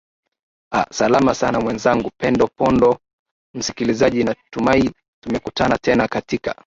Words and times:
aa 0.73 0.85
salama 0.91 1.35
sana 1.35 1.59
mwenzangu 1.59 2.11
pendo 2.17 2.47
pondo 2.47 2.97
msikilizaji 3.55 4.23
natumai 4.23 4.91
tumekutana 5.23 5.77
tena 5.77 6.07
katika 6.07 6.55